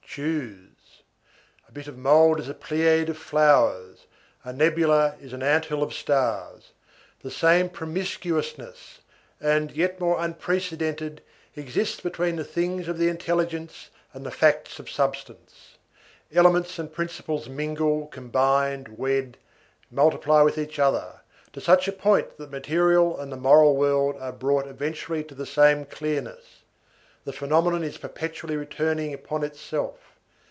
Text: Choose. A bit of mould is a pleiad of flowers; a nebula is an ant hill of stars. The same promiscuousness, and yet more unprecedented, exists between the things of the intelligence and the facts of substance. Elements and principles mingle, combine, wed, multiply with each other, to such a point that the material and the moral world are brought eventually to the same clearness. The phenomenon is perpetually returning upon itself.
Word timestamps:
Choose. 0.13 1.03
A 1.69 1.71
bit 1.71 1.87
of 1.87 1.97
mould 1.97 2.41
is 2.41 2.49
a 2.49 2.53
pleiad 2.53 3.07
of 3.07 3.17
flowers; 3.17 4.07
a 4.43 4.51
nebula 4.51 5.15
is 5.21 5.31
an 5.31 5.41
ant 5.41 5.63
hill 5.67 5.81
of 5.81 5.93
stars. 5.93 6.73
The 7.21 7.31
same 7.31 7.69
promiscuousness, 7.69 8.99
and 9.39 9.71
yet 9.71 10.01
more 10.01 10.19
unprecedented, 10.19 11.21
exists 11.55 12.01
between 12.01 12.35
the 12.35 12.43
things 12.43 12.89
of 12.89 12.97
the 12.97 13.07
intelligence 13.07 13.89
and 14.11 14.25
the 14.25 14.31
facts 14.31 14.79
of 14.79 14.89
substance. 14.89 15.77
Elements 16.33 16.77
and 16.77 16.91
principles 16.91 17.47
mingle, 17.47 18.07
combine, 18.07 18.95
wed, 18.97 19.37
multiply 19.89 20.41
with 20.41 20.57
each 20.57 20.77
other, 20.77 21.21
to 21.53 21.61
such 21.61 21.87
a 21.87 21.93
point 21.93 22.35
that 22.35 22.51
the 22.51 22.57
material 22.57 23.17
and 23.17 23.31
the 23.31 23.37
moral 23.37 23.77
world 23.77 24.17
are 24.19 24.33
brought 24.33 24.67
eventually 24.67 25.23
to 25.23 25.33
the 25.35 25.45
same 25.45 25.85
clearness. 25.85 26.57
The 27.23 27.31
phenomenon 27.31 27.83
is 27.83 27.99
perpetually 27.99 28.55
returning 28.57 29.13
upon 29.13 29.43
itself. 29.43 29.99